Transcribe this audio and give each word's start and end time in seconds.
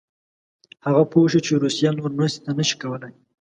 هغه 0.85 1.03
پوه 1.11 1.27
شو 1.31 1.39
چې 1.45 1.51
روسیه 1.63 1.89
نور 1.99 2.11
مرستې 2.17 2.49
نه 2.57 2.63
شي 2.69 2.75
کولای. 2.81 3.13